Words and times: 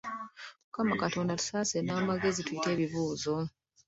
Mukama 0.65 0.93
Katonda 1.03 1.37
tusaasire 1.39 1.81
n'amagezi 1.85 2.41
tuyite 2.45 2.67
ebibuuzo. 2.75 3.35